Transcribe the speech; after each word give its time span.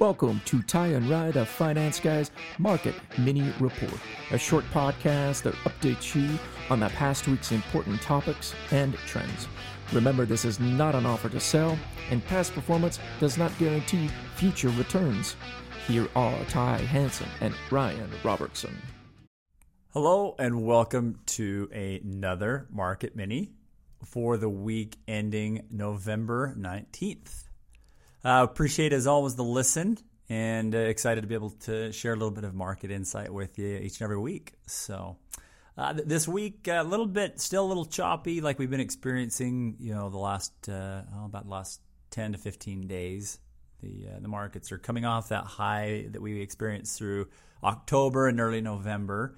Welcome 0.00 0.40
to 0.46 0.60
Ty 0.60 0.88
and 0.88 1.08
Ride, 1.08 1.36
a 1.36 1.46
finance 1.46 2.00
guy's 2.00 2.32
market 2.58 2.96
mini 3.16 3.52
report, 3.60 3.94
a 4.32 4.38
short 4.38 4.64
podcast 4.72 5.42
that 5.42 5.54
updates 5.54 6.16
you 6.16 6.36
on 6.68 6.80
the 6.80 6.88
past 6.88 7.28
week's 7.28 7.52
important 7.52 8.02
topics 8.02 8.56
and 8.72 8.94
trends. 9.06 9.46
Remember, 9.92 10.26
this 10.26 10.44
is 10.44 10.58
not 10.58 10.96
an 10.96 11.06
offer 11.06 11.28
to 11.28 11.38
sell, 11.38 11.78
and 12.10 12.26
past 12.26 12.54
performance 12.54 12.98
does 13.20 13.38
not 13.38 13.56
guarantee 13.56 14.10
future 14.34 14.70
returns. 14.70 15.36
Here 15.86 16.08
are 16.16 16.44
Ty 16.46 16.78
Hanson 16.78 17.28
and 17.40 17.54
Ryan 17.70 18.10
Robertson. 18.24 18.76
Hello, 19.90 20.34
and 20.40 20.66
welcome 20.66 21.20
to 21.26 21.70
another 21.72 22.66
Market 22.68 23.14
Mini 23.14 23.52
for 24.04 24.38
the 24.38 24.48
week 24.48 24.96
ending 25.06 25.66
November 25.70 26.52
19th. 26.58 27.44
Uh, 28.24 28.42
appreciate 28.42 28.92
as 28.94 29.06
always 29.06 29.34
the 29.34 29.44
listen 29.44 29.98
and 30.30 30.74
uh, 30.74 30.78
excited 30.78 31.20
to 31.20 31.26
be 31.26 31.34
able 31.34 31.50
to 31.50 31.92
share 31.92 32.12
a 32.12 32.16
little 32.16 32.30
bit 32.30 32.44
of 32.44 32.54
market 32.54 32.90
insight 32.90 33.32
with 33.32 33.58
you 33.58 33.76
each 33.76 34.00
and 34.00 34.02
every 34.02 34.18
week. 34.18 34.54
So 34.66 35.18
uh, 35.76 35.92
th- 35.92 36.08
this 36.08 36.26
week 36.26 36.66
a 36.68 36.82
little 36.82 37.06
bit 37.06 37.38
still 37.38 37.66
a 37.66 37.68
little 37.68 37.84
choppy 37.84 38.40
like 38.40 38.58
we've 38.58 38.70
been 38.70 38.80
experiencing 38.80 39.76
you 39.78 39.94
know 39.94 40.08
the 40.08 40.18
last 40.18 40.52
uh, 40.68 41.02
oh, 41.14 41.26
about 41.26 41.48
last 41.48 41.80
10 42.12 42.32
to 42.32 42.38
15 42.38 42.86
days. 42.86 43.38
The 43.82 44.06
uh, 44.14 44.20
the 44.20 44.28
markets 44.28 44.72
are 44.72 44.78
coming 44.78 45.04
off 45.04 45.28
that 45.28 45.44
high 45.44 46.06
that 46.10 46.22
we 46.22 46.40
experienced 46.40 46.96
through 46.96 47.28
October 47.62 48.28
and 48.28 48.40
early 48.40 48.62
November. 48.62 49.36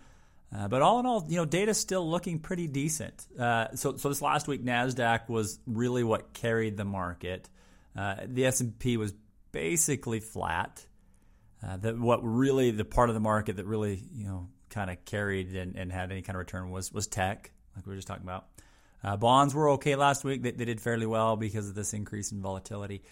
Uh, 0.57 0.69
but 0.69 0.81
all 0.81 1.01
in 1.01 1.07
all, 1.07 1.27
you 1.29 1.37
know, 1.37 1.45
data's 1.45 1.77
still 1.77 2.09
looking 2.09 2.39
pretty 2.39 2.69
decent. 2.69 3.27
Uh, 3.37 3.67
so, 3.75 3.97
so 3.97 4.09
this 4.09 4.23
last 4.23 4.47
week, 4.47 4.65
Nasdaq 4.65 5.29
was 5.29 5.59
really 5.67 6.05
what 6.05 6.33
carried 6.33 6.77
the 6.77 6.85
market. 6.85 7.49
Uh, 7.97 8.17
the 8.27 8.47
S&P 8.47 8.97
was 8.97 9.15
basically 9.53 10.21
flat. 10.21 10.85
Uh, 11.67 11.77
the, 11.79 11.95
what 11.95 12.21
really 12.23 12.71
the 12.71 12.85
part 12.85 13.09
of 13.09 13.15
the 13.15 13.21
market 13.21 13.57
that 13.57 13.65
really 13.65 14.03
you 14.15 14.27
know 14.27 14.49
kind 14.69 14.91
of 14.91 15.03
carried 15.05 15.55
and, 15.57 15.77
and, 15.77 15.91
had 15.91 16.13
any 16.13 16.21
kind 16.21 16.37
of 16.37 16.41
return 16.41 16.71
was 16.71 16.93
was 16.93 17.07
tech, 17.07 17.51
like 17.75 17.87
we 17.87 17.91
were 17.91 17.97
just 17.97 18.07
talking 18.07 18.25
about. 18.25 18.47
Uh, 19.03 19.17
bonds 19.17 19.55
were 19.55 19.71
okay 19.71 19.97
last 19.97 20.25
week; 20.25 20.43
they, 20.43 20.51
they, 20.51 20.65
did 20.67 20.81
fairly 20.81 21.07
well 21.07 21.37
because 21.37 21.69
of 21.69 21.75
this 21.75 21.95
increase 21.95 22.33
in 22.33 22.43
volatility. 22.43 23.03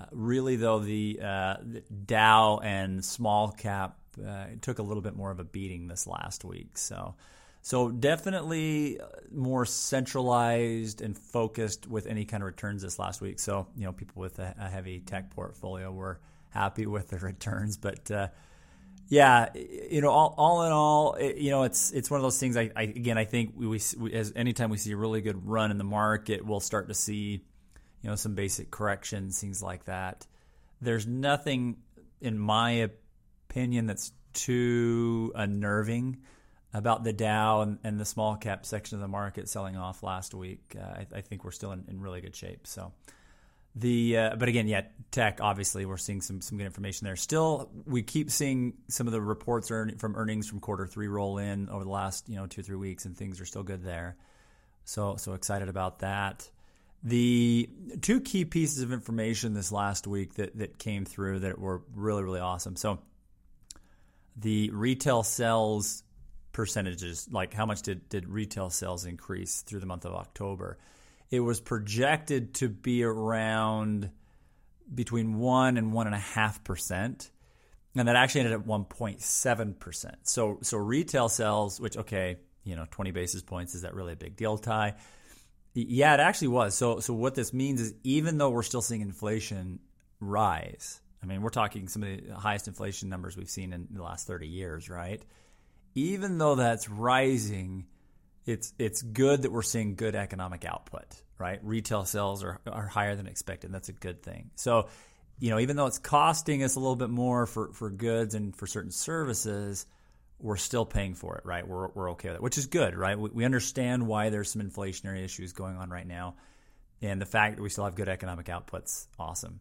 Uh, 0.00 0.06
really, 0.12 0.56
though, 0.56 0.78
the, 0.78 1.20
uh, 1.22 1.56
the, 1.62 1.82
Dow 2.06 2.58
and 2.62 3.04
small 3.04 3.50
cap 3.50 3.98
took 4.62 4.78
a 4.78 4.82
little 4.82 5.02
bit 5.02 5.14
more 5.14 5.30
of 5.30 5.40
a 5.40 5.44
beating 5.44 5.86
this 5.86 6.06
last 6.06 6.44
week. 6.44 6.78
So 6.78 7.14
so 7.62 7.90
definitely 7.90 9.00
uh, 9.00 9.06
more 9.30 9.66
centralized 9.66 11.02
and 11.02 11.16
focused 11.16 11.86
with 11.86 12.06
any 12.06 12.24
kind 12.24 12.42
of 12.42 12.46
returns 12.46 12.82
this 12.82 12.98
last 12.98 13.20
week. 13.20 13.38
So 13.38 13.66
you 13.76 13.84
know, 13.84 13.92
people 13.92 14.20
with 14.20 14.38
a, 14.38 14.54
heavy 14.70 15.00
tech 15.00 15.30
portfolio 15.30 15.92
were 15.92 16.20
happy 16.50 16.86
with 16.86 17.08
the 17.08 17.18
returns, 17.18 17.76
but 17.76 18.10
uh, 18.10 18.28
yeah, 19.08 19.48
you 19.54 20.00
know, 20.00 20.10
all, 20.10 20.34
all 20.38 20.62
in 20.62 20.72
all, 20.72 21.14
it, 21.14 21.36
you 21.36 21.50
know, 21.50 21.64
it's 21.64 21.90
it's 21.90 22.10
one 22.10 22.18
of 22.18 22.22
those 22.22 22.38
things. 22.38 22.56
I, 22.56 22.70
I 22.74 22.82
again, 22.82 23.18
I 23.18 23.24
think 23.24 23.54
we, 23.56 23.66
we, 23.98 24.12
as 24.14 24.32
anytime 24.36 24.70
we 24.70 24.76
see 24.76 24.92
a 24.92 24.96
really 24.96 25.20
good 25.20 25.46
run 25.46 25.70
in 25.70 25.78
the 25.78 25.84
market, 25.84 26.46
we'll 26.46 26.60
start 26.60 26.88
to 26.88 26.94
see 26.94 27.44
you 28.02 28.08
know 28.08 28.14
some 28.14 28.34
basic 28.34 28.70
corrections, 28.70 29.40
things 29.40 29.62
like 29.62 29.84
that. 29.84 30.26
There's 30.80 31.06
nothing, 31.06 31.76
in 32.20 32.38
my 32.38 32.88
opinion, 33.50 33.86
that's 33.86 34.12
too 34.32 35.32
unnerving 35.34 36.18
about 36.72 37.04
the 37.04 37.12
Dow 37.12 37.62
and, 37.62 37.78
and, 37.82 37.98
the 37.98 38.04
small 38.04 38.36
cap 38.36 38.64
section 38.64 38.96
of 38.96 39.02
the 39.02 39.08
market 39.08 39.48
selling 39.48 39.76
off 39.76 40.02
last 40.02 40.34
week. 40.34 40.76
Uh, 40.78 40.84
I, 40.84 41.06
I, 41.16 41.20
think 41.20 41.44
we're 41.44 41.50
still 41.50 41.72
in, 41.72 41.84
in, 41.88 42.00
really 42.00 42.20
good 42.20 42.36
shape. 42.36 42.66
So 42.66 42.92
the 43.74 44.16
uh, 44.16 44.36
but 44.36 44.48
again, 44.48 44.68
yeah, 44.68 44.82
tech 45.10 45.40
obviously 45.40 45.84
we're 45.84 45.96
seeing 45.96 46.20
some 46.20 46.40
some 46.40 46.58
good 46.58 46.64
information 46.64 47.04
there. 47.04 47.16
Still, 47.16 47.70
we 47.86 48.02
keep 48.02 48.30
seeing 48.30 48.74
some 48.88 49.06
of 49.06 49.12
the 49.12 49.20
reports 49.20 49.68
from 49.68 50.16
earnings 50.16 50.48
from 50.48 50.60
quarter 50.60 50.86
three 50.86 51.08
roll 51.08 51.38
in 51.38 51.68
over 51.68 51.84
the 51.84 51.90
last 51.90 52.28
you 52.28 52.36
know 52.36 52.46
two 52.46 52.62
three 52.62 52.76
weeks, 52.76 53.04
and 53.04 53.16
things 53.16 53.40
are 53.40 53.46
still 53.46 53.62
good 53.62 53.84
there. 53.84 54.16
So 54.84 55.16
so 55.16 55.34
excited 55.34 55.68
about 55.68 56.00
that. 56.00 56.48
The 57.02 57.68
two 58.02 58.20
key 58.20 58.44
pieces 58.44 58.82
of 58.82 58.92
information 58.92 59.54
this 59.54 59.72
last 59.72 60.06
week 60.06 60.34
that 60.34 60.58
that 60.58 60.78
came 60.78 61.04
through 61.04 61.40
that 61.40 61.58
were 61.58 61.82
really 61.94 62.22
really 62.22 62.40
awesome. 62.40 62.76
So 62.76 63.00
the 64.36 64.70
retail 64.70 65.22
sales 65.22 66.02
percentages, 66.52 67.28
like 67.30 67.54
how 67.54 67.66
much 67.66 67.82
did, 67.82 68.08
did 68.08 68.28
retail 68.28 68.70
sales 68.70 69.04
increase 69.04 69.62
through 69.62 69.80
the 69.80 69.86
month 69.86 70.04
of 70.04 70.14
October? 70.14 70.78
It 71.30 71.40
was 71.40 71.60
projected 71.60 72.54
to 72.54 72.68
be 72.68 73.04
around 73.04 74.10
between 74.92 75.38
one 75.38 75.76
and 75.76 75.92
one 75.92 76.06
and 76.06 76.14
that 78.08 78.16
actually 78.16 78.42
ended 78.42 78.54
at 78.54 78.66
one 78.66 78.84
point 78.84 79.20
seven 79.20 79.74
percent. 79.74 80.16
So 80.22 80.58
so 80.62 80.76
retail 80.78 81.28
sales, 81.28 81.80
which 81.80 81.96
okay, 81.96 82.36
you 82.64 82.76
know, 82.76 82.86
twenty 82.90 83.10
basis 83.10 83.42
points 83.42 83.74
is 83.74 83.82
that 83.82 83.94
really 83.94 84.12
a 84.12 84.16
big 84.16 84.36
deal, 84.36 84.58
Ty? 84.58 84.94
Yeah, 85.74 86.14
it 86.14 86.20
actually 86.20 86.48
was. 86.48 86.76
So 86.76 87.00
so 87.00 87.14
what 87.14 87.34
this 87.34 87.52
means 87.52 87.80
is 87.80 87.94
even 88.02 88.38
though 88.38 88.50
we're 88.50 88.62
still 88.62 88.82
seeing 88.82 89.00
inflation 89.00 89.80
rise, 90.20 91.00
I 91.22 91.26
mean, 91.26 91.42
we're 91.42 91.50
talking 91.50 91.88
some 91.88 92.02
of 92.02 92.08
the 92.08 92.34
highest 92.34 92.68
inflation 92.68 93.08
numbers 93.08 93.36
we've 93.36 93.50
seen 93.50 93.72
in 93.72 93.88
the 93.90 94.02
last 94.02 94.26
30 94.26 94.46
years, 94.46 94.88
right? 94.88 95.22
Even 95.94 96.38
though 96.38 96.54
that's 96.54 96.88
rising, 96.88 97.86
it's 98.46 98.72
it's 98.78 99.02
good 99.02 99.42
that 99.42 99.52
we're 99.52 99.62
seeing 99.62 99.94
good 99.94 100.14
economic 100.14 100.64
output, 100.64 101.06
right? 101.38 101.58
Retail 101.62 102.04
sales 102.04 102.42
are, 102.42 102.60
are 102.66 102.86
higher 102.86 103.16
than 103.16 103.26
expected. 103.26 103.72
That's 103.72 103.88
a 103.88 103.92
good 103.92 104.22
thing. 104.22 104.50
So, 104.56 104.88
you 105.38 105.50
know, 105.50 105.58
even 105.58 105.76
though 105.76 105.86
it's 105.86 105.98
costing 105.98 106.62
us 106.62 106.76
a 106.76 106.80
little 106.80 106.96
bit 106.96 107.10
more 107.10 107.46
for, 107.46 107.72
for 107.72 107.90
goods 107.90 108.34
and 108.34 108.54
for 108.54 108.66
certain 108.66 108.90
services, 108.90 109.86
we're 110.38 110.56
still 110.56 110.84
paying 110.84 111.14
for 111.14 111.36
it, 111.38 111.44
right? 111.44 111.66
We're, 111.66 111.88
we're 111.88 112.10
okay 112.12 112.28
with 112.28 112.36
it, 112.36 112.42
which 112.42 112.58
is 112.58 112.66
good, 112.66 112.94
right? 112.94 113.18
We, 113.18 113.30
we 113.30 113.44
understand 113.44 114.06
why 114.06 114.30
there's 114.30 114.50
some 114.50 114.62
inflationary 114.62 115.24
issues 115.24 115.52
going 115.52 115.76
on 115.76 115.90
right 115.90 116.06
now. 116.06 116.36
And 117.02 117.20
the 117.20 117.26
fact 117.26 117.56
that 117.56 117.62
we 117.62 117.70
still 117.70 117.84
have 117.84 117.94
good 117.94 118.08
economic 118.08 118.46
outputs, 118.46 119.06
awesome. 119.18 119.60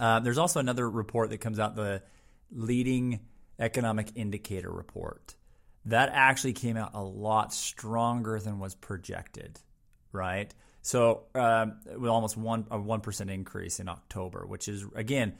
Uh, 0.00 0.20
there's 0.20 0.38
also 0.38 0.60
another 0.60 0.88
report 0.88 1.30
that 1.30 1.38
comes 1.38 1.58
out, 1.58 1.76
the 1.76 2.02
leading 2.50 3.20
economic 3.58 4.12
indicator 4.14 4.70
report 4.70 5.34
that 5.86 6.10
actually 6.12 6.54
came 6.54 6.76
out 6.76 6.90
a 6.94 7.02
lot 7.02 7.52
stronger 7.52 8.40
than 8.40 8.58
was 8.58 8.74
projected, 8.74 9.60
right? 10.12 10.52
So 10.82 11.24
um, 11.34 11.76
with 11.96 12.10
almost 12.10 12.36
one 12.36 12.66
a 12.70 12.78
one 12.78 13.00
percent 13.00 13.30
increase 13.30 13.80
in 13.80 13.88
October, 13.88 14.46
which 14.46 14.68
is 14.68 14.84
again 14.94 15.34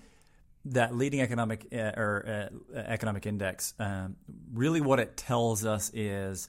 that 0.67 0.95
leading 0.95 1.21
economic 1.21 1.67
uh, 1.73 1.93
or 1.97 2.51
uh, 2.75 2.79
economic 2.79 3.27
index. 3.27 3.75
Um, 3.79 4.17
really, 4.53 4.81
what 4.81 5.01
it 5.01 5.17
tells 5.17 5.65
us 5.65 5.91
is 5.93 6.49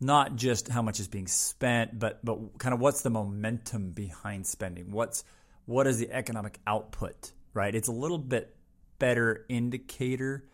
not 0.00 0.36
just 0.36 0.68
how 0.68 0.82
much 0.82 1.00
is 1.00 1.08
being 1.08 1.28
spent, 1.28 1.98
but 1.98 2.24
but 2.24 2.58
kind 2.58 2.74
of 2.74 2.80
what's 2.80 3.02
the 3.02 3.10
momentum 3.10 3.90
behind 3.90 4.46
spending. 4.46 4.90
What's 4.90 5.24
what 5.64 5.86
is 5.86 5.98
the 5.98 6.10
economic 6.12 6.58
output, 6.66 7.32
right? 7.54 7.74
It's 7.74 7.88
a 7.88 7.92
little 7.92 8.18
bit 8.18 8.54
better 8.98 9.44
indicator 9.48 10.48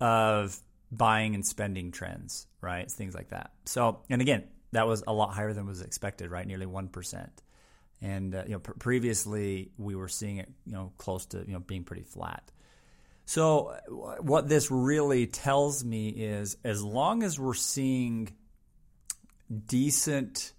of 0.00 0.58
buying 0.92 1.34
and 1.34 1.44
spending 1.44 1.90
trends, 1.90 2.46
right? 2.60 2.88
Things 2.88 3.14
like 3.14 3.30
that. 3.30 3.50
So, 3.64 4.02
and 4.10 4.20
again, 4.20 4.44
that 4.72 4.86
was 4.86 5.02
a 5.06 5.12
lot 5.12 5.32
higher 5.32 5.52
than 5.52 5.66
was 5.66 5.80
expected, 5.80 6.30
right? 6.30 6.46
Nearly 6.46 6.66
1%. 6.66 7.28
And, 8.02 8.34
uh, 8.34 8.42
you 8.44 8.52
know, 8.52 8.58
pr- 8.58 8.72
previously 8.72 9.70
we 9.78 9.94
were 9.94 10.08
seeing 10.08 10.36
it, 10.36 10.50
you 10.66 10.72
know, 10.72 10.92
close 10.98 11.26
to, 11.26 11.38
you 11.38 11.54
know, 11.54 11.60
being 11.60 11.84
pretty 11.84 12.02
flat. 12.02 12.50
So, 13.24 13.76
what 14.20 14.48
this 14.48 14.70
really 14.70 15.28
tells 15.28 15.84
me 15.84 16.08
is 16.08 16.56
as 16.64 16.82
long 16.82 17.22
as 17.22 17.38
we're 17.38 17.54
seeing 17.54 18.34
decent 19.66 20.52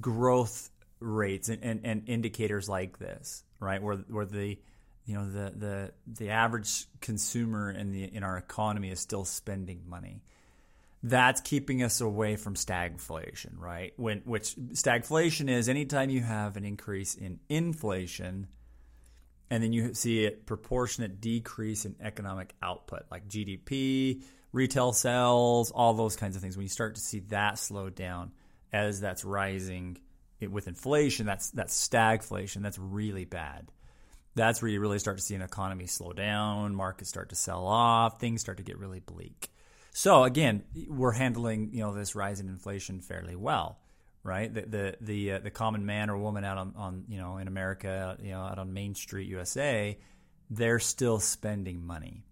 growth 0.00 0.70
rates 1.00 1.50
and, 1.50 1.62
and, 1.62 1.80
and 1.84 2.08
indicators 2.08 2.68
like 2.68 2.98
this, 2.98 3.44
right, 3.60 3.82
where, 3.82 3.96
where 3.96 4.24
the, 4.24 4.58
you 5.04 5.14
know 5.14 5.30
the 5.30 5.52
the 5.56 5.92
the 6.06 6.30
average 6.30 6.86
consumer 7.00 7.70
in 7.70 7.92
the 7.92 8.04
in 8.04 8.22
our 8.22 8.36
economy 8.36 8.90
is 8.90 9.00
still 9.00 9.24
spending 9.24 9.82
money. 9.86 10.22
That's 11.02 11.42
keeping 11.42 11.82
us 11.82 12.00
away 12.00 12.36
from 12.36 12.54
stagflation 12.54 13.58
right? 13.58 13.92
When 13.96 14.20
which 14.24 14.56
stagflation 14.56 15.50
is 15.50 15.68
anytime 15.68 16.08
you 16.08 16.22
have 16.22 16.56
an 16.56 16.64
increase 16.64 17.14
in 17.14 17.40
inflation 17.48 18.46
and 19.50 19.62
then 19.62 19.72
you 19.72 19.92
see 19.94 20.24
a 20.24 20.30
proportionate 20.30 21.20
decrease 21.20 21.84
in 21.84 21.96
economic 22.00 22.54
output 22.62 23.02
like 23.10 23.28
GDP 23.28 24.22
retail 24.52 24.92
sales 24.92 25.70
all 25.70 25.92
those 25.92 26.16
kinds 26.16 26.36
of 26.36 26.42
things 26.42 26.56
when 26.56 26.64
you 26.64 26.70
start 26.70 26.94
to 26.94 27.00
see 27.00 27.20
that 27.28 27.58
slow 27.58 27.90
down 27.90 28.32
as 28.72 29.00
that's 29.00 29.24
rising 29.24 29.98
with 30.50 30.66
inflation 30.66 31.26
that's 31.26 31.50
that's 31.50 31.88
stagflation 31.88 32.62
that's 32.62 32.78
really 32.78 33.24
bad 33.24 33.70
that's 34.34 34.60
where 34.60 34.70
you 34.70 34.80
really 34.80 34.98
start 34.98 35.18
to 35.18 35.22
see 35.22 35.34
an 35.34 35.42
economy 35.42 35.86
slow 35.86 36.12
down, 36.12 36.74
markets 36.74 37.10
start 37.10 37.28
to 37.30 37.36
sell 37.36 37.66
off, 37.66 38.20
things 38.20 38.40
start 38.40 38.58
to 38.58 38.64
get 38.64 38.78
really 38.78 39.00
bleak. 39.00 39.48
So 39.92 40.24
again, 40.24 40.64
we're 40.88 41.12
handling 41.12 41.70
you 41.72 41.80
know 41.80 41.94
this 41.94 42.14
rise 42.16 42.40
in 42.40 42.48
inflation 42.48 43.00
fairly 43.00 43.36
well, 43.36 43.78
right? 44.24 44.52
The 44.52 44.62
the 44.62 44.96
the, 45.00 45.32
uh, 45.32 45.38
the 45.38 45.50
common 45.50 45.86
man 45.86 46.10
or 46.10 46.18
woman 46.18 46.44
out 46.44 46.58
on, 46.58 46.74
on 46.76 47.04
you 47.08 47.18
know 47.18 47.36
in 47.38 47.46
America, 47.46 48.18
you 48.20 48.32
know 48.32 48.40
out 48.40 48.58
on 48.58 48.72
Main 48.72 48.96
Street, 48.96 49.28
USA, 49.28 49.96
they're 50.50 50.80
still 50.80 51.20
spending 51.20 51.86
money, 51.86 52.24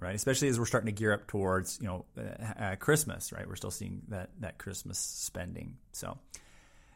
right? 0.00 0.14
Especially 0.14 0.48
as 0.48 0.58
we're 0.58 0.66
starting 0.66 0.94
to 0.94 0.98
gear 0.98 1.14
up 1.14 1.26
towards 1.26 1.78
you 1.80 1.86
know 1.86 2.04
uh, 2.18 2.62
uh, 2.62 2.76
Christmas, 2.76 3.32
right? 3.32 3.48
We're 3.48 3.56
still 3.56 3.70
seeing 3.70 4.02
that 4.08 4.28
that 4.40 4.58
Christmas 4.58 4.98
spending. 4.98 5.78
So, 5.92 6.18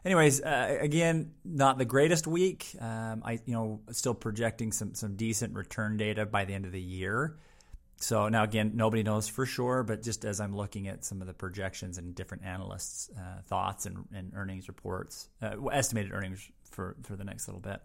anyways, 0.05 0.41
uh, 0.41 0.77
again, 0.79 1.31
not 1.43 1.77
the 1.77 1.85
greatest 1.85 2.27
week. 2.27 2.75
Um, 2.79 3.21
I 3.25 3.39
you 3.45 3.53
know 3.53 3.81
still 3.91 4.13
projecting 4.13 4.71
some 4.71 4.93
some 4.95 5.15
decent 5.15 5.55
return 5.55 5.97
data 5.97 6.25
by 6.25 6.45
the 6.45 6.53
end 6.53 6.65
of 6.65 6.71
the 6.71 6.81
year. 6.81 7.37
So 7.97 8.27
now 8.27 8.43
again, 8.43 8.71
nobody 8.75 9.01
knows 9.01 9.29
for 9.29 9.45
sure, 9.45 9.83
but 9.83 10.01
just 10.01 10.25
as 10.25 10.41
I'm 10.41 10.55
looking 10.55 10.89
at 10.89 11.05
some 11.05 11.21
of 11.21 11.27
the 11.27 11.33
projections 11.33 11.97
and 11.97 12.13
different 12.13 12.43
analysts' 12.43 13.09
uh, 13.17 13.41
thoughts 13.45 13.85
and, 13.85 14.05
and, 14.13 14.33
earnings 14.35 14.67
reports, 14.67 15.29
uh, 15.41 15.55
estimated 15.67 16.11
earnings 16.11 16.45
for 16.69 16.97
for 17.03 17.15
the 17.15 17.23
next 17.23 17.47
little 17.47 17.61
bit, 17.61 17.79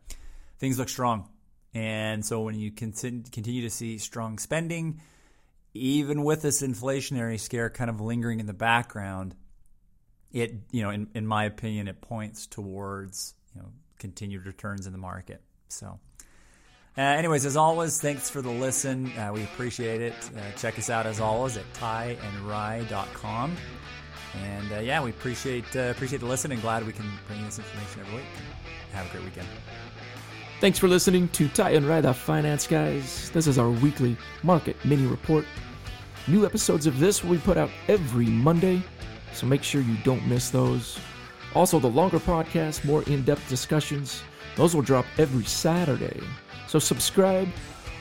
things 0.58 0.78
look 0.78 0.88
strong. 0.88 1.28
And 1.74 2.24
so 2.24 2.40
when 2.40 2.58
you 2.58 2.72
continue 2.72 3.62
to 3.62 3.70
see 3.70 3.98
strong 3.98 4.38
spending, 4.38 5.00
even 5.74 6.24
with 6.24 6.42
this 6.42 6.62
inflationary 6.62 7.38
scare 7.38 7.70
kind 7.70 7.90
of 7.90 8.00
lingering 8.00 8.40
in 8.40 8.46
the 8.46 8.54
background, 8.54 9.36
it 10.32 10.54
you 10.70 10.82
know 10.82 10.90
in, 10.90 11.08
in 11.14 11.26
my 11.26 11.44
opinion 11.44 11.88
it 11.88 12.00
points 12.00 12.46
towards 12.46 13.34
you 13.54 13.62
know 13.62 13.68
continued 13.98 14.46
returns 14.46 14.86
in 14.86 14.92
the 14.92 14.98
market. 14.98 15.42
So. 15.68 15.98
Uh, 16.96 17.02
anyways, 17.02 17.46
as 17.46 17.56
always, 17.56 18.00
thanks 18.00 18.28
for 18.28 18.42
the 18.42 18.50
listen. 18.50 19.06
Uh, 19.16 19.30
we 19.32 19.44
appreciate 19.44 20.00
it. 20.00 20.14
Uh, 20.36 20.40
check 20.56 20.76
us 20.80 20.90
out 20.90 21.06
as 21.06 21.20
always 21.20 21.56
at 21.56 21.62
tieandrye.com. 21.74 23.56
And 24.34 24.72
uh, 24.72 24.78
yeah, 24.80 25.02
we 25.02 25.10
appreciate 25.10 25.64
uh, 25.76 25.92
appreciate 25.94 26.18
the 26.18 26.26
listen 26.26 26.50
and 26.50 26.60
glad 26.60 26.84
we 26.84 26.92
can 26.92 27.08
bring 27.26 27.38
you 27.38 27.44
this 27.44 27.58
information 27.58 28.00
every 28.00 28.16
week. 28.16 28.24
Have 28.92 29.06
a 29.06 29.10
great 29.10 29.24
weekend. 29.24 29.46
Thanks 30.60 30.78
for 30.78 30.88
listening 30.88 31.28
to 31.28 31.48
Ty 31.48 31.70
and 31.70 31.86
Rye 31.86 32.00
the 32.00 32.12
Finance 32.12 32.66
Guys. 32.66 33.30
This 33.30 33.46
is 33.46 33.58
our 33.58 33.70
weekly 33.70 34.16
market 34.42 34.76
mini 34.84 35.06
report. 35.06 35.44
New 36.26 36.44
episodes 36.44 36.86
of 36.86 36.98
this 36.98 37.22
will 37.22 37.36
be 37.36 37.38
put 37.38 37.56
out 37.56 37.70
every 37.86 38.26
Monday, 38.26 38.82
so 39.32 39.46
make 39.46 39.62
sure 39.62 39.80
you 39.80 39.96
don't 40.04 40.26
miss 40.26 40.50
those. 40.50 40.98
Also, 41.54 41.78
the 41.78 41.88
longer 41.88 42.18
podcasts, 42.18 42.84
more 42.84 43.02
in 43.04 43.22
depth 43.22 43.48
discussions, 43.48 44.22
those 44.56 44.74
will 44.74 44.82
drop 44.82 45.06
every 45.18 45.44
Saturday. 45.44 46.20
So 46.66 46.78
subscribe 46.78 47.48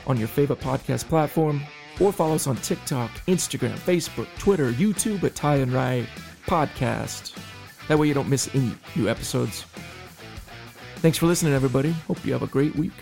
on 0.06 0.16
your 0.18 0.28
favorite 0.28 0.60
podcast 0.60 1.08
platform 1.08 1.62
or 2.00 2.12
follow 2.12 2.34
us 2.34 2.46
on 2.46 2.56
TikTok, 2.56 3.10
Instagram, 3.26 3.76
Facebook, 3.78 4.28
Twitter, 4.38 4.72
YouTube 4.72 5.24
at 5.24 5.34
Ty 5.34 5.56
and 5.56 5.72
Rye 5.72 6.06
Podcast. 6.46 7.36
That 7.88 7.98
way 7.98 8.08
you 8.08 8.14
don't 8.14 8.28
miss 8.28 8.54
any 8.54 8.72
new 8.94 9.08
episodes. 9.08 9.64
Thanks 10.96 11.18
for 11.18 11.26
listening, 11.26 11.54
everybody. 11.54 11.90
Hope 12.06 12.24
you 12.24 12.32
have 12.32 12.42
a 12.42 12.48
great 12.48 12.74
week. 12.76 12.92